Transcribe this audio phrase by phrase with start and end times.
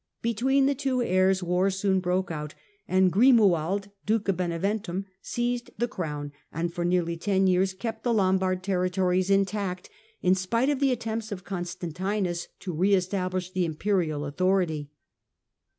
[0.23, 2.55] Between the wo heirs war soon broke out,
[2.87, 8.11] and Grimoald, Duke of 3eneventum, seized the crown and for nearly ten years :ept the
[8.11, 9.91] Lombard territories intact,
[10.23, 14.89] in spite of the attempts of Constantinus to re establish the Imperial kuthority.